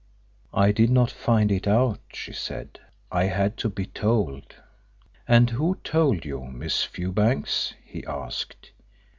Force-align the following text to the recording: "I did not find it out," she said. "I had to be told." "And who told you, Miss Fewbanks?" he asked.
"I 0.55 0.71
did 0.71 0.89
not 0.89 1.11
find 1.11 1.51
it 1.51 1.67
out," 1.67 1.99
she 2.11 2.33
said. 2.33 2.79
"I 3.11 3.25
had 3.25 3.55
to 3.57 3.69
be 3.69 3.85
told." 3.85 4.55
"And 5.27 5.51
who 5.51 5.77
told 5.83 6.25
you, 6.25 6.45
Miss 6.45 6.83
Fewbanks?" 6.83 7.75
he 7.85 8.03
asked. 8.07 8.71